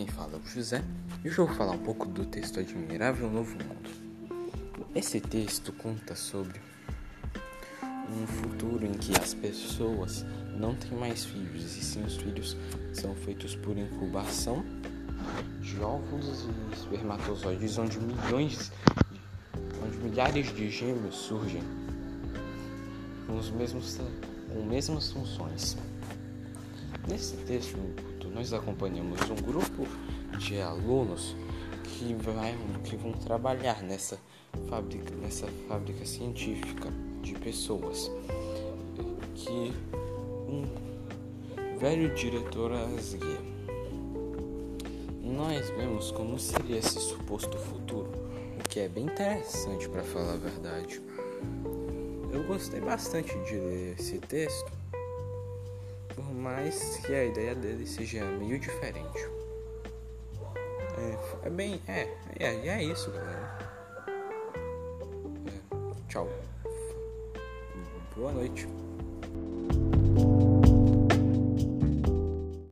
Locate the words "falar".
1.54-1.72, 50.02-50.34